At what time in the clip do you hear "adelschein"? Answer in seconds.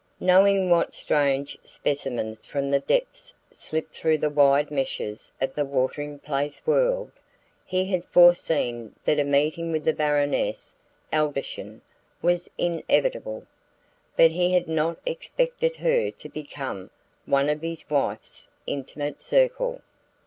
11.13-11.81